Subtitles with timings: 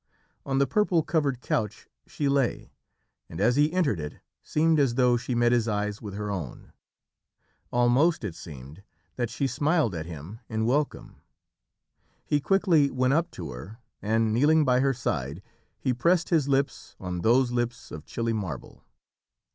[0.47, 2.71] On the purple covered couch she lay,
[3.29, 6.73] and as he entered it seemed as though she met his eyes with her own;
[7.69, 8.81] almost it seemed
[9.15, 11.21] that she smiled at him in welcome.
[12.25, 15.43] He quickly went up to her and, kneeling by her side,
[15.79, 18.83] he pressed his lips on those lips of chilly marble.